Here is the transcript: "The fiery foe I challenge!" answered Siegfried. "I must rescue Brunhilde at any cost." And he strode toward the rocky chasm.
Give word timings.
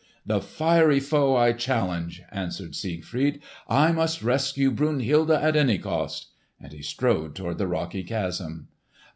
"The 0.25 0.41
fiery 0.41 0.99
foe 0.99 1.35
I 1.35 1.53
challenge!" 1.53 2.23
answered 2.31 2.73
Siegfried. 2.73 3.39
"I 3.69 3.91
must 3.91 4.23
rescue 4.23 4.71
Brunhilde 4.71 5.29
at 5.29 5.55
any 5.55 5.77
cost." 5.77 6.29
And 6.59 6.73
he 6.73 6.81
strode 6.81 7.35
toward 7.35 7.59
the 7.59 7.67
rocky 7.67 8.01
chasm. 8.01 8.69